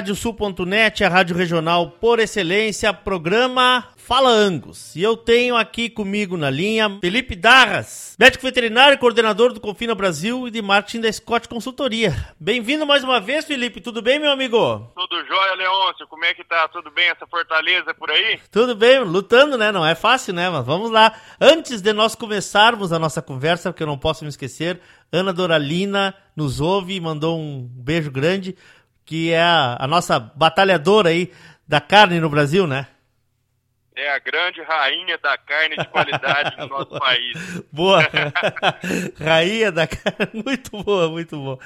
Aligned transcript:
Radiosul.net, 0.00 1.04
a 1.04 1.10
rádio 1.10 1.36
regional 1.36 1.90
por 1.90 2.20
excelência, 2.20 2.90
programa 2.90 3.86
Fala 3.98 4.30
Angus. 4.30 4.96
E 4.96 5.02
eu 5.02 5.14
tenho 5.14 5.54
aqui 5.54 5.90
comigo 5.90 6.38
na 6.38 6.48
linha 6.48 6.98
Felipe 7.02 7.36
Darras, 7.36 8.16
médico 8.18 8.46
veterinário, 8.46 8.96
coordenador 8.96 9.52
do 9.52 9.60
Confina 9.60 9.94
Brasil 9.94 10.48
e 10.48 10.50
de 10.50 10.62
marketing 10.62 11.02
da 11.02 11.12
Scott 11.12 11.46
Consultoria. 11.46 12.16
Bem-vindo 12.40 12.86
mais 12.86 13.04
uma 13.04 13.20
vez, 13.20 13.44
Felipe. 13.44 13.78
Tudo 13.78 14.00
bem, 14.00 14.18
meu 14.18 14.30
amigo? 14.30 14.90
Tudo 14.96 15.26
jóia, 15.26 15.54
Leôncio. 15.54 16.06
Como 16.08 16.24
é 16.24 16.32
que 16.32 16.44
tá? 16.44 16.66
Tudo 16.68 16.90
bem 16.90 17.10
essa 17.10 17.26
fortaleza 17.26 17.92
por 17.92 18.10
aí? 18.10 18.40
Tudo 18.50 18.74
bem, 18.74 19.00
lutando, 19.00 19.58
né? 19.58 19.70
Não 19.70 19.84
é 19.84 19.94
fácil, 19.94 20.32
né? 20.32 20.48
Mas 20.48 20.64
vamos 20.64 20.90
lá. 20.90 21.12
Antes 21.38 21.82
de 21.82 21.92
nós 21.92 22.14
começarmos 22.14 22.90
a 22.90 22.98
nossa 22.98 23.20
conversa, 23.20 23.70
porque 23.70 23.82
eu 23.82 23.86
não 23.86 23.98
posso 23.98 24.24
me 24.24 24.30
esquecer, 24.30 24.80
Ana 25.12 25.32
Doralina 25.32 26.14
nos 26.34 26.60
ouve 26.60 26.94
e 26.94 27.00
mandou 27.00 27.38
um 27.38 27.68
beijo 27.70 28.10
grande, 28.10 28.56
que 29.04 29.32
é 29.32 29.42
a, 29.42 29.76
a 29.80 29.86
nossa 29.86 30.18
batalhadora 30.18 31.10
aí 31.10 31.32
da 31.66 31.80
carne 31.80 32.20
no 32.20 32.28
Brasil, 32.28 32.66
né? 32.66 32.86
É 33.94 34.10
a 34.12 34.18
grande 34.18 34.62
rainha 34.62 35.18
da 35.18 35.36
carne 35.36 35.76
de 35.76 35.84
qualidade 35.88 36.56
no 36.56 36.66
nosso 36.68 36.98
país. 36.98 37.62
Boa! 37.70 38.00
rainha 39.20 39.70
da 39.70 39.86
carne, 39.86 40.42
muito 40.44 40.70
boa, 40.82 41.08
muito 41.10 41.36
boa. 41.36 41.58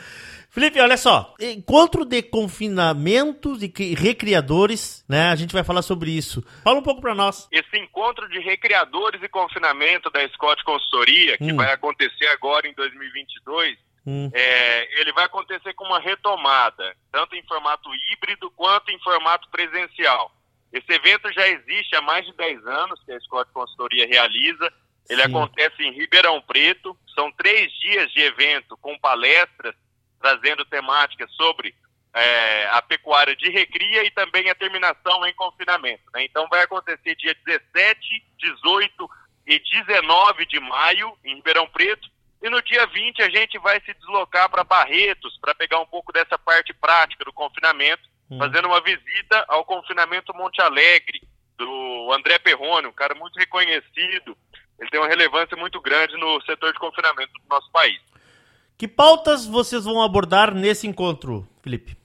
Felipe, 0.51 0.81
olha 0.81 0.97
só, 0.97 1.35
encontro 1.41 2.05
de 2.05 2.23
confinamentos 2.23 3.61
e 3.61 3.95
recriadores, 3.95 5.05
né? 5.09 5.31
A 5.31 5.35
gente 5.35 5.53
vai 5.53 5.65
falar 5.65 5.83
sobre 5.83 6.13
isso. 6.13 6.45
Fala 6.63 6.79
um 6.79 6.83
pouco 6.83 7.01
para 7.01 7.13
nós. 7.13 7.49
Esse 7.51 7.77
encontro 7.77 8.29
de 8.29 8.39
recriadores 8.39 9.21
e 9.21 9.29
confinamento 9.29 10.09
da 10.11 10.27
Scott 10.29 10.63
Consultoria, 10.63 11.37
que 11.39 11.53
hum. 11.53 11.57
vai 11.57 11.73
acontecer 11.73 12.27
agora 12.29 12.69
em 12.69 12.75
2022, 12.75 13.77
hum. 14.07 14.31
é, 14.33 15.01
ele 15.01 15.13
vai 15.13 15.25
acontecer 15.25 15.75
com 15.75 15.85
uma 15.85 15.99
retomada, 15.99 16.97
tanto 17.11 17.35
em 17.35 17.43
formato 17.47 17.89
híbrido 17.95 18.51
quanto 18.51 18.91
em 18.91 18.99
formato 19.01 19.49
presencial. 19.51 20.33
Esse 20.73 20.93
evento 20.93 21.33
já 21.33 21.47
existe 21.47 21.95
há 21.95 22.01
mais 22.01 22.27
de 22.27 22.33
10 22.33 22.67
anos 22.67 23.01
que 23.05 23.13
a 23.13 23.21
Scott 23.21 23.51
Consultoria 23.53 24.07
realiza. 24.09 24.73
Ele 25.09 25.23
Sim. 25.23 25.29
acontece 25.29 25.83
em 25.83 25.93
Ribeirão 25.93 26.43
Preto. 26.43 26.99
São 27.15 27.31
três 27.31 27.73
dias 27.79 28.11
de 28.11 28.21
evento 28.21 28.77
com 28.79 28.99
palestras 28.99 29.75
trazendo 30.21 30.65
temáticas 30.65 31.31
sobre 31.35 31.75
é, 32.15 32.67
a 32.71 32.81
pecuária 32.81 33.37
de 33.37 33.51
recria 33.51 34.05
e 34.05 34.11
também 34.11 34.49
a 34.49 34.55
terminação 34.55 35.27
em 35.27 35.35
confinamento. 35.35 36.03
Né? 36.15 36.25
Então 36.25 36.49
vai 36.49 36.63
acontecer 36.63 37.15
dia 37.17 37.37
17, 37.45 38.01
18 38.39 39.11
e 39.47 39.59
19 39.59 40.47
de 40.47 40.59
maio 40.61 41.17
em 41.23 41.37
Ribeirão 41.37 41.69
Preto. 41.69 42.09
E 42.45 42.51
no 42.51 42.63
dia 42.63 42.87
20 42.87 43.23
a 43.23 43.31
gente 43.31 43.59
vai 43.59 43.81
se 43.81 43.95
deslocar 43.95 44.49
para 44.51 44.63
Barretos 44.63 45.37
para 45.41 45.55
pegar 45.55 45.81
um 45.81 45.87
pouco 45.87 46.13
dessa 46.13 46.39
parte 46.39 46.73
prática 46.75 47.25
do 47.25 47.33
confinamento 47.33 48.15
Hum. 48.31 48.39
fazendo 48.39 48.67
uma 48.67 48.81
visita 48.81 49.45
ao 49.49 49.65
confinamento 49.65 50.35
Monte 50.35 50.61
Alegre, 50.61 51.23
do 51.57 52.13
André 52.13 52.39
Perrone, 52.39 52.89
um 52.89 52.93
cara 52.93 53.15
muito 53.15 53.37
reconhecido. 53.37 54.37
Ele 54.79 54.91
tem 54.91 54.99
uma 55.01 55.09
relevância 55.09 55.57
muito 55.57 55.81
grande 55.81 56.17
no 56.17 56.41
setor 56.43 56.73
de 56.73 56.79
confinamento 56.79 57.33
do 57.33 57.49
nosso 57.49 57.71
país. 57.71 58.01
Que 58.77 58.89
pautas 58.89 59.47
vocês 59.47 59.85
vão 59.85 60.03
abordar 60.03 60.53
nesse 60.53 60.87
encontro, 60.87 61.47
Felipe? 61.63 61.97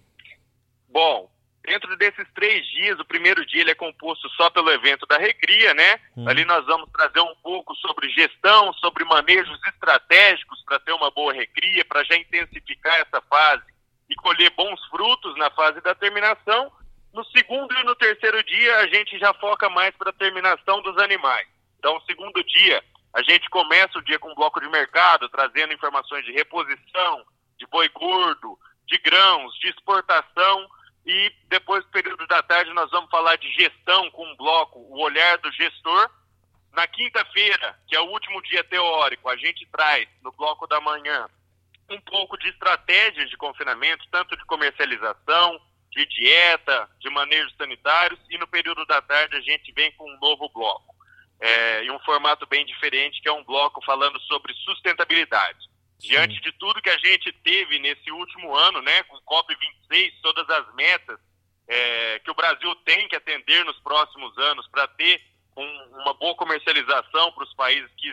Bom, 0.87 1.28
dentro 1.69 1.95
desses 1.97 2.27
três 2.33 2.65
dias, 2.67 2.99
o 2.99 3.05
primeiro 3.05 3.45
dia 3.45 3.61
ele 3.61 3.69
é 3.69 3.75
composto 3.75 4.27
só 4.29 4.49
pelo 4.49 4.71
evento 4.71 5.05
da 5.05 5.19
Recria, 5.19 5.71
né? 5.75 5.99
Hum. 6.17 6.27
Ali 6.27 6.43
nós 6.43 6.65
vamos 6.65 6.89
trazer 6.91 7.19
um 7.19 7.35
pouco 7.43 7.75
sobre 7.75 8.09
gestão, 8.09 8.73
sobre 8.73 9.05
manejos 9.05 9.59
estratégicos 9.67 10.63
para 10.65 10.79
ter 10.79 10.93
uma 10.93 11.11
boa 11.11 11.31
recria, 11.31 11.85
para 11.85 12.03
já 12.03 12.15
intensificar 12.15 12.95
essa 12.95 13.21
fase 13.21 13.63
e 14.09 14.15
colher 14.15 14.49
bons 14.57 14.83
frutos 14.87 15.37
na 15.37 15.51
fase 15.51 15.79
da 15.81 15.93
terminação. 15.93 16.71
No 17.13 17.23
segundo 17.25 17.71
e 17.75 17.83
no 17.83 17.95
terceiro 17.95 18.43
dia, 18.43 18.77
a 18.77 18.87
gente 18.87 19.19
já 19.19 19.31
foca 19.35 19.69
mais 19.69 19.95
para 19.95 20.09
a 20.09 20.13
terminação 20.13 20.81
dos 20.81 20.97
animais. 20.97 21.47
Então, 21.77 21.93
no 21.93 22.01
segundo 22.01 22.43
dia, 22.43 22.83
a 23.13 23.21
gente 23.21 23.47
começa 23.51 23.99
o 23.99 24.03
dia 24.03 24.17
com 24.17 24.31
um 24.31 24.35
bloco 24.35 24.59
de 24.59 24.69
mercado, 24.69 25.29
trazendo 25.29 25.73
informações 25.73 26.25
de 26.25 26.31
reposição, 26.31 27.23
de 27.59 27.67
boi 27.67 27.87
gordo, 27.89 28.57
de 28.87 28.97
grãos, 28.97 29.53
de 29.59 29.69
exportação. 29.69 30.67
E 31.05 31.31
depois, 31.47 31.83
no 31.85 31.91
período 31.91 32.27
da 32.27 32.43
tarde, 32.43 32.73
nós 32.73 32.91
vamos 32.91 33.09
falar 33.09 33.35
de 33.37 33.49
gestão 33.51 34.09
com 34.11 34.25
um 34.25 34.35
bloco, 34.35 34.79
o 34.79 35.01
olhar 35.01 35.37
do 35.39 35.51
gestor. 35.51 36.09
Na 36.73 36.87
quinta-feira, 36.87 37.79
que 37.87 37.95
é 37.95 37.99
o 37.99 38.09
último 38.11 38.41
dia 38.43 38.63
teórico, 38.63 39.27
a 39.27 39.35
gente 39.35 39.65
traz, 39.71 40.07
no 40.21 40.31
bloco 40.31 40.67
da 40.67 40.79
manhã, 40.79 41.27
um 41.89 41.99
pouco 42.01 42.37
de 42.37 42.49
estratégias 42.49 43.29
de 43.29 43.37
confinamento, 43.37 44.05
tanto 44.11 44.37
de 44.37 44.45
comercialização, 44.45 45.59
de 45.91 46.05
dieta, 46.05 46.89
de 46.99 47.09
manejos 47.09 47.55
sanitários, 47.57 48.19
e 48.29 48.37
no 48.37 48.47
período 48.47 48.85
da 48.85 49.01
tarde 49.01 49.35
a 49.35 49.41
gente 49.41 49.71
vem 49.71 49.91
com 49.93 50.09
um 50.09 50.19
novo 50.19 50.49
bloco. 50.49 50.95
É, 51.41 51.83
em 51.83 51.91
um 51.91 51.99
formato 51.99 52.45
bem 52.45 52.65
diferente, 52.65 53.21
que 53.21 53.29
é 53.29 53.31
um 53.31 53.43
bloco 53.43 53.83
falando 53.85 54.19
sobre 54.21 54.53
sustentabilidade. 54.55 55.68
Sim. 55.99 56.07
Diante 56.07 56.39
de 56.41 56.51
tudo 56.53 56.81
que 56.81 56.89
a 56.89 56.97
gente 56.97 57.31
teve 57.43 57.77
nesse 57.79 58.11
último 58.11 58.55
ano, 58.55 58.81
né, 58.81 59.03
com 59.03 59.17
COP26, 59.17 60.13
todas 60.21 60.49
as 60.49 60.73
metas 60.73 61.19
é, 61.67 62.19
que 62.19 62.31
o 62.31 62.35
Brasil 62.35 62.73
tem 62.77 63.07
que 63.07 63.15
atender 63.15 63.63
nos 63.65 63.79
próximos 63.79 64.35
anos 64.37 64.67
para 64.69 64.87
ter 64.87 65.21
um, 65.55 66.01
uma 66.01 66.13
boa 66.13 66.35
comercialização 66.35 67.31
para 67.33 67.43
os 67.43 67.53
países 67.53 67.89
que 67.97 68.07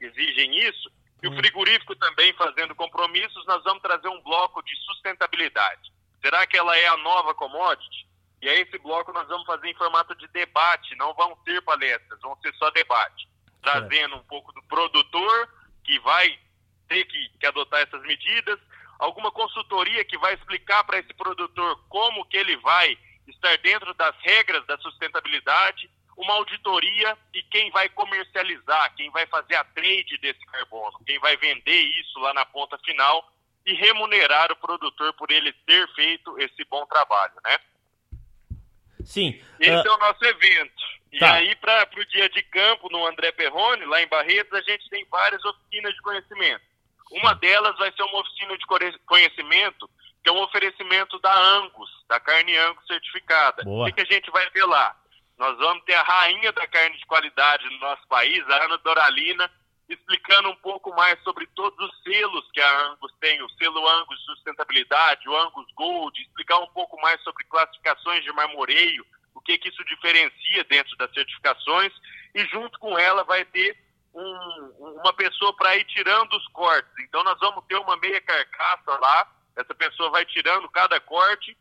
exigem, 0.00 0.58
isso, 0.66 0.90
e 1.22 1.28
o 1.28 1.36
frigorífico 1.36 1.94
também 1.96 2.32
fazendo 2.34 2.74
compromissos, 2.74 3.46
nós 3.46 3.62
vamos 3.62 3.82
trazer 3.82 4.08
um 4.08 4.20
bloco 4.22 4.62
de 4.62 4.74
sustentabilidade. 4.84 5.92
Será 6.20 6.46
que 6.46 6.56
ela 6.56 6.76
é 6.76 6.88
a 6.88 6.96
nova 6.98 7.34
commodity? 7.34 8.06
E 8.42 8.48
aí 8.48 8.62
esse 8.62 8.78
bloco 8.78 9.12
nós 9.12 9.26
vamos 9.28 9.46
fazer 9.46 9.68
em 9.68 9.74
formato 9.74 10.14
de 10.16 10.26
debate, 10.28 10.94
não 10.96 11.14
vão 11.14 11.36
ter 11.44 11.62
palestras, 11.62 12.20
vão 12.20 12.36
ser 12.42 12.52
só 12.54 12.70
debate. 12.70 13.28
Trazendo 13.62 14.16
um 14.16 14.22
pouco 14.24 14.52
do 14.52 14.62
produtor, 14.64 15.48
que 15.84 15.98
vai 16.00 16.38
ter 16.88 17.04
que, 17.04 17.30
que 17.38 17.46
adotar 17.46 17.80
essas 17.80 18.02
medidas, 18.02 18.58
alguma 18.98 19.30
consultoria 19.30 20.04
que 20.04 20.18
vai 20.18 20.34
explicar 20.34 20.84
para 20.84 20.98
esse 20.98 21.12
produtor 21.14 21.80
como 21.88 22.24
que 22.26 22.36
ele 22.36 22.56
vai 22.58 22.98
estar 23.28 23.56
dentro 23.58 23.92
das 23.94 24.14
regras 24.20 24.64
da 24.66 24.78
sustentabilidade, 24.78 25.90
uma 26.16 26.34
auditoria 26.34 27.16
e 27.34 27.42
quem 27.42 27.70
vai 27.70 27.88
comercializar, 27.90 28.94
quem 28.94 29.10
vai 29.10 29.26
fazer 29.26 29.56
a 29.56 29.64
trade 29.64 30.16
desse 30.18 30.44
carbono, 30.46 30.98
quem 31.04 31.18
vai 31.18 31.36
vender 31.36 31.82
isso 32.00 32.18
lá 32.20 32.32
na 32.32 32.46
ponta 32.46 32.78
final 32.78 33.30
e 33.66 33.74
remunerar 33.74 34.50
o 34.52 34.56
produtor 34.56 35.12
por 35.14 35.30
ele 35.30 35.52
ter 35.66 35.86
feito 35.94 36.38
esse 36.38 36.64
bom 36.70 36.86
trabalho, 36.86 37.34
né? 37.44 37.58
Sim. 39.04 39.40
Esse 39.60 39.88
uh... 39.88 39.90
é 39.90 39.94
o 39.94 39.98
nosso 39.98 40.24
evento. 40.24 40.96
E 41.12 41.18
tá. 41.18 41.34
aí, 41.34 41.54
para 41.56 41.88
o 41.96 42.04
dia 42.06 42.28
de 42.28 42.42
campo, 42.42 42.90
no 42.90 43.06
André 43.06 43.32
Perrone, 43.32 43.84
lá 43.86 44.02
em 44.02 44.08
Barretos, 44.08 44.52
a 44.52 44.62
gente 44.62 44.88
tem 44.88 45.04
várias 45.10 45.44
oficinas 45.44 45.94
de 45.94 46.02
conhecimento. 46.02 46.62
Uma 47.10 47.34
delas 47.34 47.76
vai 47.78 47.92
ser 47.92 48.02
uma 48.02 48.20
oficina 48.20 48.56
de 48.58 48.66
conhecimento, 49.06 49.88
que 50.22 50.30
é 50.30 50.32
um 50.32 50.42
oferecimento 50.42 51.18
da 51.20 51.38
Angus, 51.38 51.90
da 52.08 52.18
carne 52.18 52.56
Angus 52.56 52.86
certificada. 52.86 53.62
Boa. 53.62 53.82
O 53.82 53.86
que, 53.86 53.92
que 53.92 54.12
a 54.12 54.14
gente 54.14 54.30
vai 54.30 54.48
ver 54.50 54.64
lá? 54.64 54.96
Nós 55.38 55.56
vamos 55.58 55.84
ter 55.84 55.94
a 55.94 56.02
rainha 56.02 56.50
da 56.52 56.66
carne 56.66 56.96
de 56.96 57.06
qualidade 57.06 57.64
no 57.70 57.78
nosso 57.78 58.06
país, 58.08 58.42
a 58.48 58.64
Ana 58.64 58.78
Doralina, 58.78 59.50
explicando 59.88 60.48
um 60.48 60.56
pouco 60.56 60.94
mais 60.96 61.22
sobre 61.22 61.46
todos 61.54 61.78
os 61.78 62.02
selos 62.02 62.50
que 62.52 62.60
a 62.60 62.80
Angus 62.86 63.12
tem, 63.20 63.40
o 63.42 63.48
selo 63.50 63.86
Angus 63.86 64.20
Sustentabilidade, 64.24 65.28
o 65.28 65.36
Angus 65.36 65.66
Gold, 65.74 66.20
explicar 66.20 66.58
um 66.58 66.66
pouco 66.68 67.00
mais 67.00 67.22
sobre 67.22 67.44
classificações 67.44 68.24
de 68.24 68.32
marmoreio, 68.32 69.06
o 69.34 69.40
que, 69.40 69.58
que 69.58 69.68
isso 69.68 69.84
diferencia 69.84 70.64
dentro 70.64 70.96
das 70.96 71.12
certificações, 71.12 71.92
e 72.34 72.44
junto 72.46 72.78
com 72.80 72.98
ela 72.98 73.22
vai 73.22 73.44
ter 73.44 73.76
um, 74.16 74.94
uma 75.02 75.12
pessoa 75.12 75.54
para 75.54 75.76
ir 75.76 75.84
tirando 75.84 76.32
os 76.34 76.46
cortes. 76.48 76.90
Então 77.00 77.22
nós 77.22 77.38
vamos 77.38 77.64
ter 77.66 77.76
uma 77.76 77.96
meia 77.98 78.20
carcaça 78.20 78.98
lá, 78.98 79.30
essa 79.54 79.74
pessoa 79.74 80.10
vai 80.10 80.24
tirando 80.24 80.68
cada 80.70 80.98
corte 81.00 81.56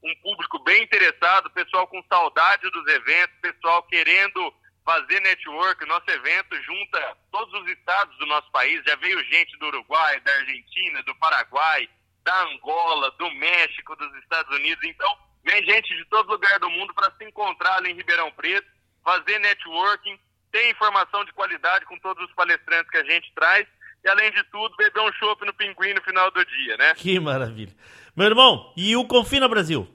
um 0.03 0.15
público 0.23 0.59
bem 0.61 0.83
interessado, 0.83 1.51
pessoal 1.51 1.87
com 1.87 2.03
saudade 2.09 2.71
dos 2.71 2.87
eventos, 2.87 3.37
pessoal 3.41 3.83
querendo 3.85 4.55
fazer 4.85 5.21
network. 5.21 5.85
Nosso 5.87 6.11
evento 6.11 6.63
junta 6.63 7.17
todos 7.31 7.61
os 7.61 7.69
estados 7.71 8.17
do 8.19 8.27
nosso 8.27 8.51
país. 8.51 8.83
Já 8.87 8.97
veio 8.97 9.23
gente 9.25 9.57
do 9.59 9.67
Uruguai, 9.67 10.21
da 10.21 10.33
Argentina, 10.33 11.03
do 11.03 11.15
Paraguai, 11.17 11.89
da 12.23 12.43
Angola, 12.45 13.11
do 13.13 13.31
México, 13.33 13.97
dos 13.97 14.15
Estados 14.17 14.55
Unidos. 14.57 14.83
Então, 14.85 15.19
vem 15.45 15.65
gente 15.65 15.95
de 15.97 16.05
todo 16.07 16.31
lugar 16.31 16.59
do 16.59 16.71
mundo 16.71 16.95
para 16.95 17.13
se 17.17 17.25
encontrar 17.25 17.77
ali 17.77 17.91
em 17.91 17.97
Ribeirão 17.97 18.31
Preto, 18.33 18.69
fazer 19.05 19.39
networking, 19.39 20.19
ter 20.53 20.71
informação 20.71 21.25
de 21.25 21.33
qualidade 21.33 21.85
com 21.87 21.99
todos 21.99 22.25
os 22.29 22.35
palestrantes 22.35 22.91
que 22.91 22.99
a 22.99 23.05
gente 23.05 23.33
traz. 23.35 23.67
E, 24.05 24.09
além 24.09 24.31
de 24.33 24.43
tudo, 24.45 24.75
beber 24.77 25.01
um 25.03 25.13
chopp 25.13 25.45
no 25.45 25.53
pinguim 25.53 25.93
no 25.93 26.03
final 26.03 26.31
do 26.31 26.45
dia, 26.45 26.77
né? 26.79 26.95
Que 26.95 27.21
maravilha. 27.21 27.73
Meu 28.17 28.27
irmão, 28.27 28.73
e 28.77 28.97
o 28.97 29.07
Confina 29.07 29.47
Brasil? 29.49 29.87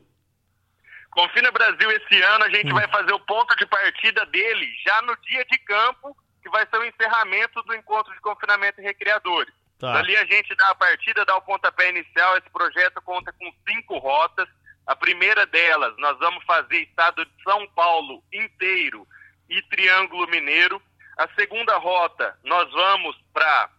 Confina 1.10 1.50
Brasil 1.52 1.90
esse 1.92 2.22
ano 2.22 2.44
a 2.46 2.50
gente 2.50 2.72
Hum. 2.72 2.76
vai 2.76 2.88
fazer 2.90 3.14
o 3.14 3.20
ponto 3.20 3.56
de 3.56 3.66
partida 3.66 4.26
dele 4.28 4.68
já 4.86 5.02
no 5.04 5.16
dia 5.22 5.44
de 5.46 5.58
campo, 5.60 6.16
que 6.44 6.50
vai 6.50 6.68
ser 6.68 6.78
o 6.78 6.86
encerramento 6.86 7.62
do 7.64 7.74
encontro 7.74 8.14
de 8.14 8.20
confinamento 8.20 8.80
e 8.80 8.84
recreadores. 8.84 9.54
Tá. 9.80 9.94
Dali 9.94 10.16
a 10.18 10.26
gente 10.26 10.54
dá 10.56 10.70
a 10.70 10.76
partida, 10.76 11.26
dá 11.26 11.36
o 11.38 11.42
pontapé 11.42 11.90
inicial. 11.90 12.38
Esse 12.38 12.50
projeto 12.50 13.02
conta 13.02 13.34
com 13.34 13.52
cinco 13.68 13.98
rotas. 13.98 14.48
A 14.86 14.96
primeira 14.96 15.46
delas, 15.48 15.96
nós 15.98 16.18
vamos 16.20 16.44
fazer 16.46 16.82
estado 16.82 17.26
de 17.26 17.44
São 17.44 17.68
Paulo 17.70 18.24
inteiro 18.32 19.08
e 19.50 19.62
Triângulo 19.64 20.28
Mineiro. 20.28 20.82
A 21.18 21.28
segunda 21.36 21.78
rota, 21.78 22.38
nós 22.44 22.70
vamos 22.72 23.16
para 23.34 23.70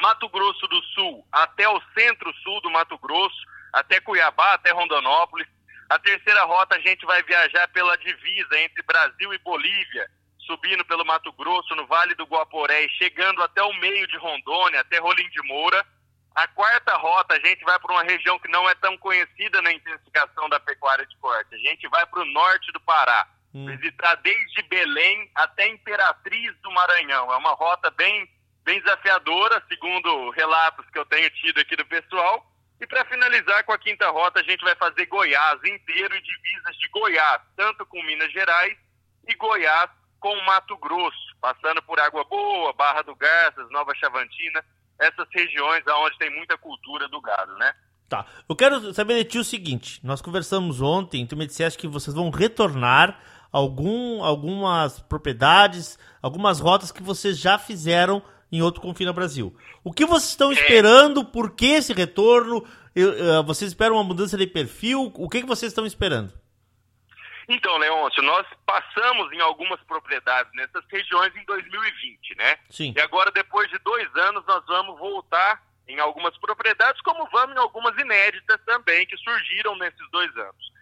Mato 0.00 0.28
Grosso 0.28 0.66
do 0.66 0.82
Sul 0.82 1.26
até 1.30 1.68
o 1.68 1.80
centro-sul 1.96 2.60
do 2.60 2.70
Mato 2.70 2.98
Grosso, 2.98 3.36
até 3.72 4.00
Cuiabá, 4.00 4.54
até 4.54 4.72
Rondonópolis. 4.72 5.46
A 5.88 5.98
terceira 5.98 6.44
rota 6.44 6.76
a 6.76 6.80
gente 6.80 7.04
vai 7.06 7.22
viajar 7.22 7.68
pela 7.68 7.96
divisa 7.96 8.58
entre 8.58 8.82
Brasil 8.82 9.32
e 9.32 9.38
Bolívia, 9.38 10.10
subindo 10.38 10.84
pelo 10.84 11.04
Mato 11.04 11.32
Grosso, 11.32 11.74
no 11.74 11.86
Vale 11.86 12.14
do 12.14 12.24
Guaporé 12.24 12.84
e 12.84 12.90
chegando 12.90 13.42
até 13.42 13.62
o 13.62 13.72
meio 13.74 14.06
de 14.08 14.16
Rondônia, 14.16 14.80
até 14.80 14.98
Rolim 14.98 15.28
de 15.30 15.42
Moura. 15.42 15.86
A 16.34 16.48
quarta 16.48 16.96
rota 16.96 17.34
a 17.34 17.40
gente 17.40 17.62
vai 17.64 17.78
para 17.78 17.92
uma 17.92 18.02
região 18.02 18.38
que 18.40 18.48
não 18.48 18.68
é 18.68 18.74
tão 18.74 18.98
conhecida 18.98 19.62
na 19.62 19.72
intensificação 19.72 20.48
da 20.48 20.58
pecuária 20.58 21.06
de 21.06 21.16
corte. 21.18 21.54
A 21.54 21.58
gente 21.58 21.86
vai 21.88 22.04
para 22.06 22.20
o 22.20 22.24
norte 22.24 22.72
do 22.72 22.80
Pará, 22.80 23.26
Hum. 23.54 23.66
visitar 23.76 24.16
desde 24.16 24.62
Belém 24.62 25.30
até 25.34 25.68
Imperatriz 25.68 26.52
do 26.60 26.72
Maranhão. 26.72 27.32
É 27.32 27.36
uma 27.36 27.52
rota 27.52 27.88
bem, 27.92 28.28
bem 28.64 28.80
desafiadora, 28.80 29.62
segundo 29.68 30.30
relatos 30.30 30.84
que 30.90 30.98
eu 30.98 31.06
tenho 31.06 31.30
tido 31.30 31.60
aqui 31.60 31.76
do 31.76 31.86
pessoal. 31.86 32.44
E 32.80 32.86
para 32.86 33.04
finalizar 33.04 33.62
com 33.64 33.72
a 33.72 33.78
quinta 33.78 34.10
rota, 34.10 34.40
a 34.40 34.42
gente 34.42 34.64
vai 34.64 34.74
fazer 34.74 35.06
Goiás 35.06 35.62
inteiro 35.64 36.16
e 36.16 36.20
divisas 36.20 36.76
de 36.78 36.88
Goiás, 36.88 37.40
tanto 37.56 37.86
com 37.86 38.02
Minas 38.02 38.32
Gerais 38.32 38.76
e 39.28 39.34
Goiás 39.36 39.88
com 40.18 40.34
Mato 40.42 40.76
Grosso, 40.78 41.36
passando 41.40 41.80
por 41.82 42.00
Água 42.00 42.24
Boa, 42.24 42.72
Barra 42.72 43.02
do 43.02 43.14
Garças, 43.14 43.70
Nova 43.70 43.94
Chavantina, 43.94 44.64
essas 44.98 45.28
regiões 45.30 45.84
onde 45.86 46.18
tem 46.18 46.30
muita 46.30 46.58
cultura 46.58 47.06
do 47.08 47.20
gado, 47.20 47.54
né? 47.56 47.72
Tá. 48.08 48.26
Eu 48.48 48.56
quero 48.56 48.92
saber 48.92 49.18
de 49.18 49.24
ti 49.24 49.38
o 49.38 49.44
seguinte: 49.44 50.00
nós 50.04 50.20
conversamos 50.20 50.80
ontem, 50.80 51.26
tu 51.26 51.36
me 51.36 51.46
disseste 51.46 51.78
que 51.78 51.88
vocês 51.88 52.14
vão 52.14 52.30
retornar 52.30 53.18
algum, 53.54 54.20
algumas 54.24 54.98
propriedades, 54.98 55.96
algumas 56.20 56.58
rotas 56.58 56.90
que 56.90 57.00
vocês 57.00 57.38
já 57.38 57.56
fizeram 57.56 58.20
em 58.50 58.60
outro 58.60 58.80
Confina 58.80 59.12
Brasil. 59.12 59.56
O 59.84 59.92
que 59.92 60.04
vocês 60.04 60.30
estão 60.30 60.50
esperando? 60.50 61.24
Por 61.24 61.54
que 61.54 61.66
esse 61.66 61.92
retorno? 61.92 62.66
Eh, 62.96 63.42
vocês 63.46 63.70
esperam 63.70 63.94
uma 63.94 64.02
mudança 64.02 64.36
de 64.36 64.44
perfil? 64.48 65.12
O 65.14 65.28
que, 65.28 65.40
que 65.40 65.46
vocês 65.46 65.70
estão 65.70 65.86
esperando? 65.86 66.32
Então, 67.48 67.76
Leôncio, 67.76 68.22
nós 68.24 68.44
passamos 68.66 69.32
em 69.32 69.40
algumas 69.40 69.80
propriedades 69.82 70.52
nessas 70.54 70.84
regiões 70.90 71.32
em 71.36 71.44
2020, 71.44 72.34
né? 72.36 72.56
Sim. 72.70 72.92
E 72.96 73.00
agora, 73.00 73.30
depois 73.30 73.70
de 73.70 73.78
dois 73.84 74.08
anos, 74.16 74.44
nós 74.48 74.64
vamos 74.66 74.98
voltar 74.98 75.62
em 75.86 76.00
algumas 76.00 76.36
propriedades, 76.38 77.00
como 77.02 77.28
vamos 77.30 77.54
em 77.54 77.58
algumas 77.60 77.96
inéditas 77.98 78.58
também, 78.66 79.06
que 79.06 79.16
surgiram 79.18 79.76
nesses 79.76 80.10
dois 80.10 80.34
anos, 80.36 80.72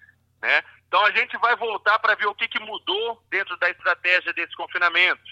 né? 0.40 0.62
Então, 0.92 1.06
a 1.06 1.10
gente 1.12 1.34
vai 1.38 1.56
voltar 1.56 1.98
para 2.00 2.14
ver 2.14 2.26
o 2.26 2.34
que, 2.34 2.46
que 2.46 2.60
mudou 2.60 3.24
dentro 3.30 3.56
da 3.56 3.70
estratégia 3.70 4.30
desse 4.34 4.54
confinamento. 4.54 5.22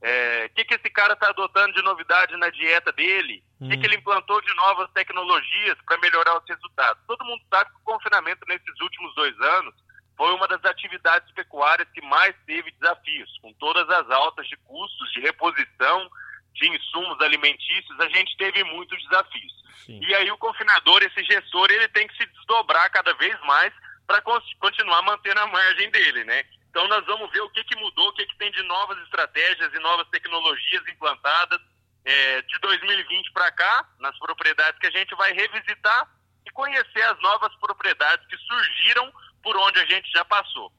É, 0.00 0.46
o 0.46 0.54
que, 0.54 0.64
que 0.64 0.72
esse 0.72 0.88
cara 0.88 1.12
está 1.12 1.28
adotando 1.28 1.74
de 1.74 1.82
novidade 1.82 2.34
na 2.38 2.48
dieta 2.48 2.90
dele? 2.92 3.44
O 3.60 3.68
que, 3.68 3.76
Hum. 3.76 3.78
que 3.78 3.86
ele 3.88 3.96
implantou 3.96 4.40
de 4.40 4.54
novas 4.54 4.90
tecnologias 4.92 5.76
para 5.84 5.98
melhorar 5.98 6.38
os 6.38 6.48
resultados? 6.48 7.04
Todo 7.06 7.26
mundo 7.26 7.42
sabe 7.50 7.68
que 7.68 7.76
o 7.76 7.92
confinamento 7.92 8.40
nesses 8.48 8.80
últimos 8.80 9.14
dois 9.14 9.38
anos 9.38 9.74
foi 10.16 10.32
uma 10.32 10.48
das 10.48 10.64
atividades 10.64 11.30
pecuárias 11.32 11.90
que 11.90 12.00
mais 12.00 12.34
teve 12.46 12.70
desafios, 12.70 13.38
com 13.42 13.52
todas 13.52 13.86
as 13.90 14.10
altas 14.10 14.48
de 14.48 14.56
custos, 14.64 15.12
de 15.12 15.20
reposição, 15.20 16.08
de 16.54 16.68
insumos 16.70 17.20
alimentícios, 17.20 18.00
a 18.00 18.08
gente 18.08 18.34
teve 18.38 18.64
muitos 18.64 18.98
desafios. 19.04 19.52
Sim. 19.84 20.00
E 20.02 20.14
aí 20.14 20.30
o 20.30 20.38
confinador, 20.38 21.02
esse 21.02 21.22
gestor, 21.24 21.70
ele 21.70 21.88
tem 21.88 22.08
que 22.08 22.16
se 22.16 22.24
desdobrar 22.24 22.90
cada 22.90 23.12
vez 23.14 23.38
mais 23.42 23.72
para 24.06 24.22
continuar 24.58 25.02
mantendo 25.02 25.40
a 25.40 25.46
margem 25.46 25.90
dele, 25.90 26.24
né? 26.24 26.44
Então 26.70 26.88
nós 26.88 27.04
vamos 27.06 27.30
ver 27.30 27.42
o 27.42 27.50
que, 27.50 27.62
que 27.64 27.76
mudou, 27.76 28.08
o 28.08 28.12
que, 28.14 28.26
que 28.26 28.38
tem 28.38 28.50
de 28.50 28.62
novas 28.62 28.98
estratégias 29.04 29.72
e 29.74 29.78
novas 29.78 30.08
tecnologias 30.08 30.82
implantadas 30.88 31.60
é, 32.04 32.42
de 32.42 32.58
2020 32.60 33.32
para 33.32 33.50
cá, 33.52 33.88
nas 34.00 34.18
propriedades 34.18 34.78
que 34.78 34.86
a 34.86 34.90
gente 34.90 35.14
vai 35.14 35.32
revisitar 35.32 36.08
e 36.46 36.50
conhecer 36.50 37.02
as 37.02 37.20
novas 37.20 37.54
propriedades 37.56 38.26
que 38.26 38.36
surgiram 38.36 39.12
por 39.42 39.56
onde 39.56 39.78
a 39.80 39.86
gente 39.86 40.10
já 40.10 40.24
passou. 40.24 40.72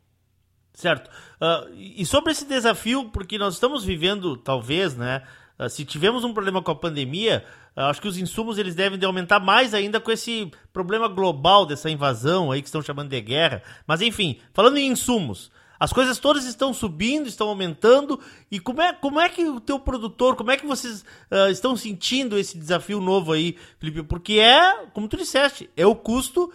Certo. 0.74 1.10
Ah, 1.40 1.66
e 1.74 2.06
sobre 2.06 2.32
esse 2.32 2.46
desafio, 2.46 3.10
porque 3.12 3.38
nós 3.38 3.54
estamos 3.54 3.86
vivendo, 3.86 4.36
talvez, 4.36 4.98
né? 4.98 5.26
ah, 5.58 5.70
se 5.70 5.86
tivermos 5.86 6.24
um 6.24 6.34
problema 6.34 6.62
com 6.62 6.72
a 6.72 6.76
pandemia, 6.76 7.46
acho 7.76 8.02
que 8.02 8.08
os 8.08 8.18
insumos 8.18 8.58
eles 8.58 8.76
devem 8.76 9.00
de 9.00 9.06
aumentar 9.06 9.40
mais 9.40 9.74
ainda 9.74 10.00
com 10.00 10.12
esse 10.12 10.52
problema 10.72 11.08
global 11.08 11.66
dessa 11.66 11.90
invasão 11.90 12.52
aí 12.52 12.62
que 12.62 12.68
estão 12.68 12.82
chamando 12.82 13.10
de 13.10 13.22
guerra. 13.22 13.64
Mas 13.88 14.02
enfim, 14.02 14.40
falando 14.54 14.78
em 14.78 14.88
insumos, 14.88 15.52
as 15.80 15.92
coisas 15.92 16.18
todas 16.18 16.46
estão 16.46 16.74
subindo, 16.74 17.28
estão 17.28 17.50
aumentando. 17.50 18.20
E 18.50 18.60
como 18.60 18.82
é, 18.82 18.94
como 18.94 19.20
é 19.20 19.28
que 19.28 19.44
o 19.44 19.60
teu 19.60 19.80
produtor, 19.80 20.36
como 20.36 20.52
é 20.52 20.56
que 20.56 20.66
vocês 20.66 21.04
ah, 21.30 21.50
estão 21.50 21.76
sentindo 21.76 22.38
esse 22.38 22.58
desafio 22.58 23.02
novo 23.02 23.34
aí, 23.34 23.58
Felipe? 23.80 24.04
Porque 24.04 24.40
é, 24.40 24.86
como 24.94 25.08
tu 25.08 25.18
disseste, 25.18 25.70
é 25.76 25.86
o 25.86 25.96
custo, 25.96 26.54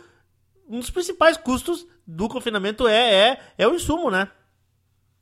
um 0.69 0.79
dos 0.79 0.91
principais 0.91 1.37
custos 1.37 1.87
do 2.07 2.29
confinamento 2.29 2.89
é, 2.89 3.15
é, 3.15 3.41
é 3.59 3.69
o 3.69 3.75
insumo, 3.75 4.11
né? 4.11 4.31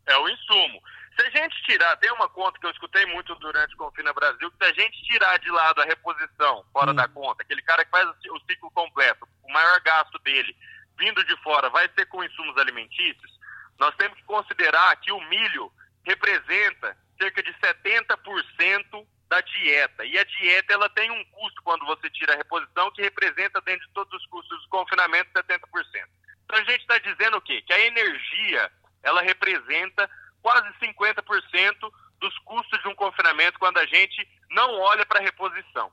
É 0.07 0.17
o 0.17 0.29
insumo. 0.29 0.81
Se 1.17 1.23
a 1.27 1.31
gente 1.31 1.63
tirar, 1.63 1.97
tem 1.97 2.11
uma 2.13 2.29
conta 2.29 2.59
que 2.59 2.67
eu 2.67 2.71
escutei 2.71 3.07
muito 3.07 3.35
durante 3.37 3.75
o 3.75 3.79
Confina 3.79 4.13
Brasil, 4.13 4.51
que 4.51 4.59
se 4.59 4.65
a 4.71 4.75
gente 4.75 5.03
tirar 5.05 5.39
de 5.39 5.51
lado 5.51 5.81
a 5.81 5.85
reposição 5.85 6.65
fora 6.73 6.91
Hum. 6.93 6.95
da 6.95 7.09
conta, 7.09 7.43
aquele 7.43 7.63
cara 7.63 7.85
que 7.85 7.91
faz 7.91 8.07
o 8.09 8.15
ci- 8.21 8.31
o 8.31 8.39
ciclo 8.41 8.71
completo, 8.73 9.27
o 9.43 9.53
maior 9.53 9.81
gasto 9.81 10.19
dele 10.19 10.55
vindo 10.99 11.23
de 11.25 11.37
fora 11.43 11.69
vai 11.71 11.89
ser 11.95 12.07
com 12.07 12.23
insumos 12.25 12.57
alimentícios, 12.59 13.31
nós 13.79 13.95
temos 13.97 14.17
que 14.19 14.25
considerar 14.25 14.95
que 14.97 15.11
o 15.13 15.21
milho 15.29 15.71
representa 16.05 16.97
cerca 17.19 17.43
de 17.43 17.53
70% 17.55 19.07
da 19.29 19.41
dieta. 19.41 20.05
E 20.05 20.19
a 20.19 20.25
dieta 20.25 20.73
ela 20.73 20.89
tem 20.91 21.11
um 21.11 21.25
custo 21.27 21.63
quando 21.63 21.85
você 21.87 22.09
tira 22.11 22.35
a 22.35 22.37
reposição 22.37 22.91
que 22.93 23.03
representa 23.03 23.61
dentro 23.63 23.87
de 23.87 23.93
todos 23.93 24.13
os 24.21 24.27
custos 24.29 24.63
do 24.63 24.69
confinamento 24.69 25.31
70%. 25.33 26.09
Então 26.45 26.59
a 26.59 26.65
gente 26.65 26.81
está 26.81 26.99
dizendo 26.99 27.37
o 27.39 27.41
quê? 27.41 27.61
Que 27.63 27.73
a 27.73 27.81
energia 27.87 28.71
ela 29.03 29.21
representa 29.23 30.09
quase 30.47 30.73
50% 30.79 31.93
dos 32.21 32.39
custos 32.45 32.81
de 32.81 32.87
um 32.87 32.95
confinamento 32.95 33.59
quando 33.59 33.79
a 33.79 33.87
gente 33.87 34.29
não 34.49 34.79
olha 34.79 35.05
para 35.05 35.19
a 35.19 35.23
reposição. 35.23 35.91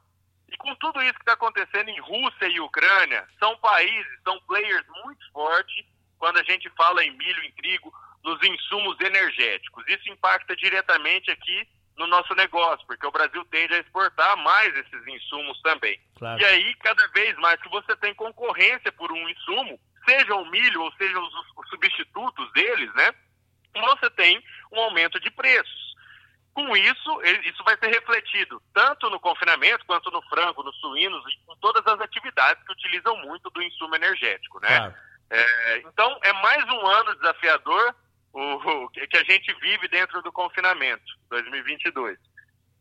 E 0.47 0.55
com 0.57 0.75
tudo 0.75 1.01
isso 1.01 1.15
que 1.15 1.21
está 1.21 1.33
acontecendo 1.33 1.89
em 1.89 1.99
Rússia 1.99 2.45
e 2.45 2.59
Ucrânia, 2.59 3.27
são 3.39 3.57
países, 3.57 4.21
são 4.23 4.39
players 4.41 4.85
muito 5.03 5.31
fortes 5.31 5.83
quando 6.19 6.37
a 6.37 6.43
gente 6.43 6.69
fala 6.77 7.03
em 7.03 7.09
milho, 7.17 7.43
em 7.43 7.51
trigo, 7.53 7.91
nos 8.23 8.39
insumos 8.43 8.95
energéticos. 8.99 9.83
Isso 9.87 10.07
impacta 10.11 10.55
diretamente 10.55 11.31
aqui 11.31 11.67
no 11.97 12.05
nosso 12.05 12.35
negócio, 12.35 12.85
porque 12.85 13.07
o 13.07 13.11
Brasil 13.11 13.43
tende 13.45 13.73
a 13.73 13.79
exportar 13.79 14.37
mais 14.37 14.71
esses 14.77 15.07
insumos 15.07 15.59
também. 15.63 15.99
Claro. 16.15 16.39
E 16.39 16.45
aí, 16.45 16.75
cada 16.75 17.07
vez 17.07 17.35
mais 17.37 17.59
que 17.59 17.69
você 17.69 17.95
tem 17.95 18.13
concorrência 18.13 18.91
por 18.91 19.11
um 19.11 19.29
insumo, 19.29 19.79
seja 20.07 20.35
o 20.35 20.45
milho 20.45 20.83
ou 20.83 20.91
seja 20.93 21.19
os, 21.19 21.33
os 21.57 21.69
substitutos 21.69 22.51
deles, 22.51 22.93
né? 22.93 23.15
Você 23.75 24.09
tem 24.11 24.43
um 24.71 24.79
aumento 24.79 25.19
de 25.19 25.29
preços. 25.31 25.93
Com 26.53 26.77
isso, 26.77 27.21
isso 27.45 27.63
vai 27.63 27.75
ser 27.77 27.87
refletido 27.87 28.61
tanto 28.73 29.09
no 29.09 29.19
confinamento 29.19 29.85
quanto 29.85 30.11
no 30.11 30.21
frango, 30.23 30.61
nos 30.61 30.79
suínos 30.79 31.23
e 31.27 31.51
em 31.51 31.57
todas 31.59 31.85
as 31.87 31.99
atividades 31.99 32.63
que 32.63 32.71
utilizam 32.71 33.17
muito 33.17 33.49
do 33.49 33.61
insumo 33.61 33.95
energético, 33.95 34.59
né? 34.59 34.77
Claro. 34.77 34.93
É, 35.31 35.77
então, 35.79 36.19
é 36.21 36.31
mais 36.33 36.63
um 36.65 36.85
ano 36.85 37.15
desafiador 37.15 37.95
o, 38.31 38.39
o, 38.85 38.89
que 38.89 39.17
a 39.17 39.23
gente 39.23 39.51
vive 39.61 39.87
dentro 39.87 40.21
do 40.21 40.31
confinamento, 40.31 41.03
2022. 41.29 42.19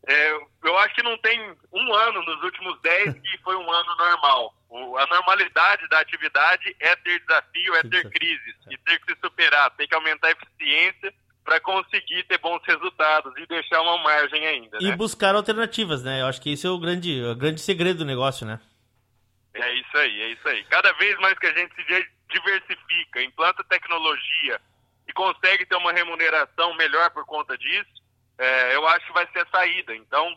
É, 0.06 0.32
eu 0.64 0.78
acho 0.80 0.94
que 0.94 1.02
não 1.02 1.16
tem 1.18 1.56
um 1.72 1.94
ano 1.94 2.22
nos 2.22 2.42
últimos 2.42 2.80
10 2.80 3.14
que 3.22 3.38
foi 3.42 3.56
um 3.56 3.70
ano 3.70 3.96
normal. 3.96 4.54
O, 4.68 4.96
a 4.98 5.06
normalidade 5.06 5.88
da 5.88 6.00
atividade 6.00 6.74
é 6.80 6.96
ter 6.96 7.20
desafio, 7.20 7.74
é 7.76 7.82
ter 7.82 8.10
crises 8.10 8.54
e 8.70 8.76
ter 8.78 8.98
que 9.00 9.12
se 9.12 9.20
superar, 9.20 9.70
tem 9.72 9.86
que 9.86 9.94
aumentar 9.94 10.28
a 10.28 10.32
eficiência 10.32 11.14
para 11.44 11.60
conseguir 11.60 12.22
ter 12.24 12.38
bons 12.38 12.62
resultados 12.64 13.32
e 13.36 13.46
deixar 13.46 13.80
uma 13.82 13.98
margem 13.98 14.46
ainda. 14.46 14.78
E 14.80 14.88
né? 14.88 14.96
buscar 14.96 15.34
alternativas, 15.34 16.02
né? 16.02 16.20
Eu 16.20 16.26
acho 16.26 16.40
que 16.40 16.52
esse 16.52 16.66
é 16.66 16.70
o 16.70 16.78
grande, 16.78 17.22
o 17.22 17.34
grande 17.34 17.60
segredo 17.60 17.98
do 17.98 18.04
negócio, 18.04 18.46
né? 18.46 18.60
É 19.54 19.74
isso 19.74 19.96
aí, 19.96 20.22
é 20.22 20.28
isso 20.28 20.48
aí. 20.48 20.64
Cada 20.64 20.92
vez 20.92 21.16
mais 21.18 21.38
que 21.38 21.46
a 21.46 21.54
gente 21.54 21.74
se 21.74 22.08
diversifica, 22.30 23.22
implanta 23.22 23.62
tecnologia 23.64 24.60
e 25.06 25.12
consegue 25.12 25.66
ter 25.66 25.76
uma 25.76 25.92
remuneração 25.92 26.74
melhor 26.74 27.10
por 27.10 27.26
conta 27.26 27.58
disso, 27.58 28.01
é, 28.42 28.74
eu 28.74 28.86
acho 28.88 29.06
que 29.06 29.12
vai 29.12 29.26
ser 29.32 29.40
a 29.40 29.50
saída. 29.50 29.94
Então, 29.94 30.36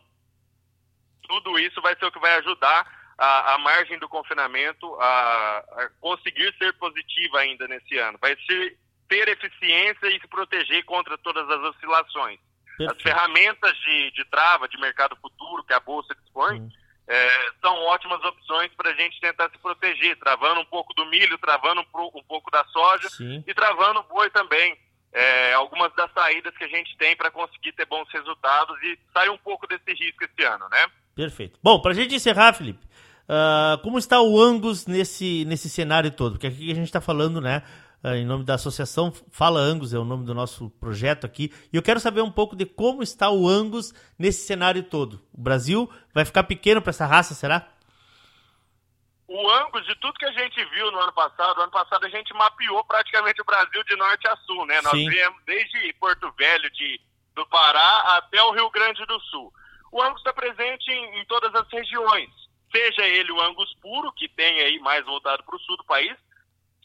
tudo 1.24 1.58
isso 1.58 1.82
vai 1.82 1.96
ser 1.96 2.06
o 2.06 2.12
que 2.12 2.20
vai 2.20 2.36
ajudar 2.36 2.86
a, 3.18 3.56
a 3.56 3.58
margem 3.58 3.98
do 3.98 4.08
confinamento 4.08 4.94
a, 5.02 5.58
a, 5.58 5.90
conseguir 6.00 6.54
ser 6.58 6.72
positiva 6.74 7.40
ainda 7.40 7.68
nesse 7.68 7.98
ano. 7.98 8.20
Vai 8.22 8.38
ser 8.46 8.78
ter 9.08 9.28
eficiência 9.28 10.08
e 10.08 10.20
se 10.20 10.28
proteger 10.28 10.84
contra 10.86 11.18
todas 11.18 11.50
as 11.50 11.60
oscilações. 11.62 12.40
Perfeito. 12.78 12.92
As 12.96 13.02
ferramentas 13.02 13.78
de, 13.78 14.12
de 14.12 14.26
trava 14.26 14.68
de 14.68 14.80
mercado 14.80 15.16
futuro 15.16 15.64
que 15.64 15.74
a 15.74 15.80
Bolsa 15.80 16.14
dispõe 16.16 16.60
hum. 16.60 16.70
é, 17.08 17.52
são 17.62 17.76
ótimas 17.86 18.24
opções 18.24 18.72
para 18.76 18.92
a 18.92 18.94
gente 18.94 19.20
tentar 19.20 19.50
se 19.50 19.58
proteger, 19.60 20.18
travando 20.18 20.60
um 20.60 20.66
pouco 20.66 20.94
do 20.94 21.06
milho, 21.06 21.38
travando 21.38 21.82
um, 21.82 22.12
um 22.16 22.24
pouco 22.24 22.52
da 22.52 22.64
soja 22.66 23.10
Sim. 23.10 23.44
e 23.48 23.54
travando 23.54 24.00
o 24.00 24.04
boi 24.04 24.30
também. 24.30 24.78
É, 25.18 25.54
algumas 25.54 25.96
das 25.96 26.12
saídas 26.12 26.54
que 26.58 26.66
a 26.66 26.68
gente 26.68 26.98
tem 26.98 27.16
para 27.16 27.32
conseguir 27.32 27.72
ter 27.72 27.86
bons 27.86 28.06
resultados 28.12 28.76
e 28.84 29.00
sair 29.14 29.30
um 29.30 29.38
pouco 29.38 29.66
desse 29.66 29.94
risco 29.94 30.26
esse 30.26 30.46
ano, 30.46 30.68
né? 30.70 30.88
Perfeito. 31.16 31.58
Bom, 31.64 31.80
para 31.82 31.92
a 31.92 31.94
gente 31.96 32.14
encerrar, 32.14 32.52
Felipe, 32.52 32.86
uh, 33.30 33.82
como 33.82 33.98
está 33.98 34.22
o 34.22 34.38
Angus 34.38 34.86
nesse, 34.86 35.46
nesse 35.46 35.70
cenário 35.70 36.12
todo? 36.12 36.34
Porque 36.34 36.48
aqui 36.48 36.70
a 36.70 36.76
gente 36.76 36.88
está 36.88 37.00
falando, 37.00 37.40
né, 37.40 37.64
ah, 38.04 38.18
em 38.18 38.26
nome 38.26 38.44
da 38.44 38.54
associação 38.54 39.12
Fala 39.32 39.60
Angus, 39.60 39.94
é 39.94 39.98
o 39.98 40.04
nome 40.04 40.26
do 40.26 40.34
nosso 40.36 40.70
projeto 40.70 41.26
aqui. 41.26 41.52
E 41.74 41.78
eu 41.78 41.82
quero 41.82 42.00
saber 42.00 42.22
um 42.22 42.30
pouco 42.30 42.56
de 42.56 42.64
como 42.64 43.02
está 43.02 43.32
o 43.32 43.48
Angus 43.48 43.94
nesse 44.20 44.46
cenário 44.46 44.84
todo. 44.84 45.22
O 45.34 45.42
Brasil 45.42 45.90
vai 46.14 46.24
ficar 46.24 46.44
pequeno 46.44 46.82
para 46.82 46.92
essa 46.92 47.06
raça, 47.06 47.34
será? 47.34 47.68
O 49.28 49.50
Angus, 49.50 49.86
de 49.86 49.96
tudo 49.96 50.20
que 50.20 50.26
a 50.26 50.32
gente 50.32 50.64
viu 50.66 50.92
no 50.92 51.00
ano 51.00 51.14
passado, 51.14 51.58
no 51.58 51.64
ano 51.64 51.72
passado 51.72 52.06
a 52.06 52.10
gente 52.10 52.34
mapeou 52.34 52.84
praticamente 52.86 53.42
o 53.42 53.46
Brasil 53.46 53.84
de 53.84 53.96
norte 53.96 54.28
a 54.28 54.38
sul, 54.38 54.66
né? 54.66 54.82
Nós 54.82 54.94
Sim. 54.94 55.10
viemos 55.10 55.44
desde 55.46 55.94
Porto 55.94 56.32
Velho, 56.38 56.70
de, 56.72 57.02
do 57.34 57.46
Pará, 57.48 58.18
até 58.18 58.42
o 58.44 58.52
Rio 58.52 58.70
Grande 58.70 59.04
do 59.06 59.20
Sul. 59.22 59.52
O 59.92 60.02
Angus 60.02 60.20
está 60.20 60.32
presente 60.32 60.92
em, 60.92 61.20
em 61.20 61.26
todas 61.26 61.54
as 61.56 61.68
regiões, 61.72 62.30
seja 62.72 63.08
ele 63.08 63.32
o 63.32 63.42
Angus 63.42 63.74
puro, 63.82 64.12
que 64.12 64.28
tem 64.28 64.60
aí 64.62 64.80
mais 64.80 65.04
voltado 65.06 65.44
para 65.44 65.56
o 65.56 65.60
sul 65.60 65.78
do 65.78 65.86
país, 65.86 66.16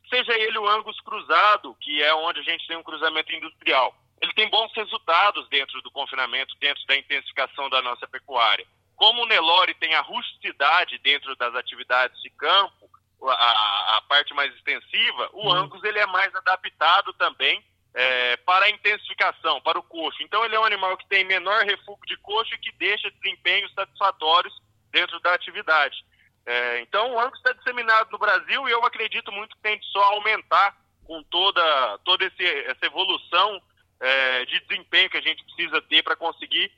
seja 0.09 0.33
ele 0.39 0.59
o 0.59 0.69
Angus 0.69 0.99
cruzado, 1.01 1.77
que 1.81 2.03
é 2.03 2.15
onde 2.15 2.41
a 2.41 2.43
gente 2.43 2.67
tem 2.67 2.77
um 2.77 2.83
cruzamento 2.83 3.33
industrial. 3.33 3.95
Ele 4.21 4.33
tem 4.35 4.49
bons 4.49 4.73
resultados 4.75 5.49
dentro 5.49 5.81
do 5.83 5.91
confinamento, 5.91 6.55
dentro 6.61 6.85
da 6.87 6.97
intensificação 6.97 7.69
da 7.69 7.83
nossa 7.83 8.07
pecuária. 8.07 8.67
Como 9.01 9.23
o 9.23 9.27
Nelore 9.27 9.73
tem 9.73 9.95
a 9.95 10.03
rusticidade 10.03 10.99
dentro 10.99 11.35
das 11.37 11.55
atividades 11.55 12.21
de 12.21 12.29
campo, 12.29 12.87
a, 13.23 13.97
a 13.97 14.03
parte 14.03 14.35
mais 14.35 14.55
extensiva, 14.55 15.31
o 15.33 15.47
uhum. 15.47 15.53
Angus 15.53 15.83
ele 15.85 15.99
é 15.99 16.05
mais 16.05 16.35
adaptado 16.35 17.11
também 17.15 17.65
é, 17.95 18.37
para 18.37 18.67
a 18.67 18.71
intensificação, 18.71 19.59
para 19.63 19.79
o 19.79 19.83
coxo. 19.83 20.23
Então 20.23 20.45
ele 20.45 20.55
é 20.55 20.61
um 20.61 20.67
animal 20.67 20.99
que 20.99 21.09
tem 21.09 21.25
menor 21.25 21.65
refúgio 21.65 22.05
de 22.07 22.19
coxo 22.19 22.55
e 22.55 22.59
que 22.59 22.71
deixa 22.73 23.11
desempenhos 23.13 23.73
satisfatórios 23.73 24.53
dentro 24.91 25.19
da 25.21 25.33
atividade. 25.33 26.05
É, 26.45 26.83
então, 26.83 27.15
o 27.15 27.19
Angus 27.19 27.39
está 27.39 27.53
disseminado 27.55 28.11
no 28.11 28.19
Brasil 28.19 28.69
e 28.69 28.71
eu 28.71 28.85
acredito 28.85 29.33
muito 29.33 29.57
que 29.57 29.63
tende 29.63 29.87
só 29.87 30.03
a 30.03 30.15
aumentar 30.17 30.77
com 31.07 31.23
toda, 31.23 31.99
toda 32.05 32.27
esse, 32.27 32.47
essa 32.67 32.85
evolução 32.85 33.63
é, 33.99 34.45
de 34.45 34.61
desempenho 34.61 35.09
que 35.09 35.17
a 35.17 35.23
gente 35.23 35.43
precisa 35.43 35.81
ter 35.81 36.03
para 36.03 36.17
conseguir 36.17 36.71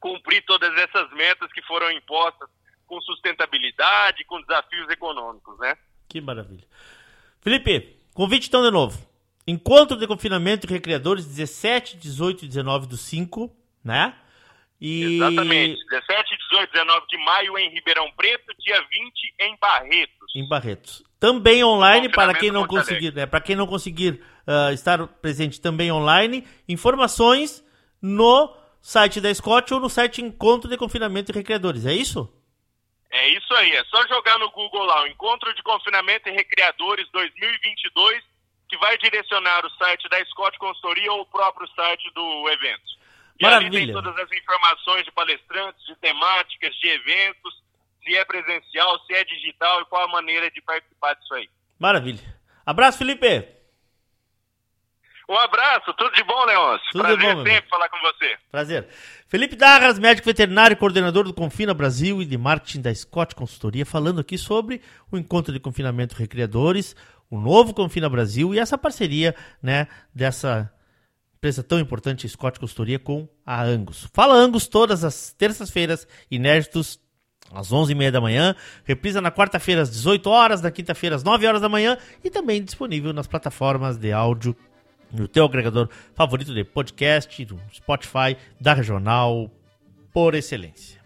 cumprir 0.00 0.42
todas 0.46 0.72
essas 0.78 1.10
metas 1.12 1.52
que 1.52 1.62
foram 1.62 1.90
impostas 1.92 2.48
com 2.86 3.00
sustentabilidade, 3.02 4.24
com 4.24 4.40
desafios 4.40 4.88
econômicos, 4.88 5.56
né? 5.60 5.76
Que 6.08 6.20
maravilha. 6.20 6.64
Felipe, 7.40 7.96
convite 8.12 8.48
então 8.48 8.62
de 8.62 8.70
novo. 8.70 8.98
Encontro 9.46 9.96
de 9.96 10.06
confinamento 10.06 10.66
de 10.66 10.72
recreadores 10.72 11.24
17, 11.26 11.96
18 11.96 12.44
e 12.44 12.48
19 12.48 12.86
do 12.86 12.96
5, 12.96 13.50
né? 13.84 14.14
E... 14.80 15.16
Exatamente. 15.16 15.84
17, 15.90 16.36
18, 16.50 16.72
19 16.72 17.06
de 17.06 17.18
maio 17.18 17.58
em 17.58 17.70
Ribeirão 17.70 18.10
Preto, 18.16 18.52
dia 18.58 18.80
20 18.80 19.34
em 19.40 19.56
Barretos. 19.60 20.34
Em 20.34 20.48
Barretos. 20.48 21.04
Também 21.18 21.62
online, 21.62 22.08
para 22.08 22.34
quem 22.34 22.50
não 22.50 22.66
conseguir, 22.66 23.14
né, 23.14 23.26
para 23.26 23.40
quem 23.40 23.54
não 23.54 23.66
conseguir 23.66 24.22
uh, 24.46 24.72
estar 24.72 25.06
presente 25.06 25.60
também 25.60 25.92
online, 25.92 26.46
informações 26.66 27.62
no 28.00 28.56
site 28.80 29.20
da 29.20 29.34
Scott 29.34 29.72
ou 29.74 29.80
no 29.80 29.90
site 29.90 30.22
Encontro 30.22 30.68
de 30.68 30.76
Confinamento 30.76 31.30
e 31.30 31.34
Recreadores, 31.34 31.86
é 31.86 31.92
isso? 31.92 32.32
É 33.10 33.28
isso 33.28 33.52
aí, 33.54 33.72
é 33.72 33.84
só 33.84 34.06
jogar 34.06 34.38
no 34.38 34.50
Google 34.50 34.84
lá, 34.84 35.02
o 35.02 35.06
Encontro 35.06 35.52
de 35.54 35.62
Confinamento 35.62 36.28
e 36.28 36.32
Recreadores 36.32 37.08
2022, 37.10 38.22
que 38.68 38.78
vai 38.78 38.96
direcionar 38.98 39.66
o 39.66 39.70
site 39.70 40.08
da 40.08 40.24
Scott 40.26 40.56
Consultoria 40.58 41.12
ou 41.12 41.22
o 41.22 41.26
próprio 41.26 41.68
site 41.74 42.08
do 42.14 42.48
evento. 42.50 43.00
E 43.40 43.42
Maravilha. 43.42 43.78
ali 43.78 43.86
tem 43.86 43.94
todas 43.94 44.16
as 44.16 44.30
informações 44.30 45.04
de 45.04 45.10
palestrantes, 45.10 45.84
de 45.86 45.96
temáticas, 45.96 46.74
de 46.76 46.88
eventos, 46.88 47.60
se 48.04 48.16
é 48.16 48.24
presencial, 48.24 48.98
se 49.06 49.14
é 49.14 49.24
digital 49.24 49.80
e 49.80 49.84
qual 49.86 50.04
a 50.04 50.08
maneira 50.08 50.50
de 50.50 50.60
participar 50.60 51.14
disso 51.14 51.34
aí. 51.34 51.48
Maravilha. 51.78 52.22
Abraço, 52.64 52.98
Felipe. 52.98 53.59
Um 55.30 55.38
abraço, 55.38 55.94
tudo 55.96 56.10
de 56.12 56.24
bom, 56.24 56.44
Leôncio. 56.44 56.88
Tudo 56.90 57.04
Prazer 57.04 57.36
bom, 57.36 57.44
sempre 57.44 57.68
falar 57.70 57.88
com 57.88 57.98
você. 58.00 58.36
Prazer. 58.50 58.88
Felipe 59.28 59.54
Darras, 59.54 59.96
médico 59.96 60.26
veterinário, 60.26 60.76
coordenador 60.76 61.22
do 61.22 61.32
Confina 61.32 61.72
Brasil 61.72 62.20
e 62.20 62.24
de 62.24 62.36
marketing 62.36 62.80
da 62.80 62.92
Scott 62.92 63.36
Consultoria, 63.36 63.86
falando 63.86 64.20
aqui 64.20 64.36
sobre 64.36 64.82
o 65.08 65.16
encontro 65.16 65.52
de 65.52 65.60
confinamento 65.60 66.16
recreadores, 66.16 66.96
o 67.30 67.38
novo 67.38 67.72
Confina 67.72 68.08
Brasil 68.10 68.52
e 68.52 68.58
essa 68.58 68.76
parceria, 68.76 69.32
né, 69.62 69.86
dessa 70.12 70.68
empresa 71.36 71.62
tão 71.62 71.78
importante, 71.78 72.28
Scott 72.28 72.58
Consultoria, 72.58 72.98
com 72.98 73.28
a 73.46 73.62
Angus. 73.62 74.08
Fala 74.12 74.34
Angus 74.34 74.66
todas 74.66 75.04
as 75.04 75.32
terças-feiras, 75.32 76.08
inéditos 76.28 76.98
às 77.52 77.70
11h30 77.70 78.10
da 78.10 78.20
manhã, 78.20 78.56
reprisa 78.84 79.20
na 79.20 79.30
quarta-feira 79.30 79.82
às 79.82 79.90
18 79.90 80.28
horas, 80.28 80.60
na 80.60 80.72
quinta-feira 80.72 81.14
às 81.14 81.22
9 81.22 81.46
horas 81.46 81.60
da 81.60 81.68
manhã 81.68 81.96
e 82.24 82.30
também 82.30 82.64
disponível 82.64 83.12
nas 83.12 83.28
plataformas 83.28 83.96
de 83.96 84.12
áudio 84.12 84.56
no 85.12 85.28
teu 85.28 85.44
agregador 85.44 85.88
favorito 86.14 86.54
de 86.54 86.64
podcast, 86.64 87.44
no 87.46 87.60
Spotify 87.72 88.36
da 88.60 88.74
Regional 88.74 89.50
por 90.12 90.34
excelência. 90.34 90.99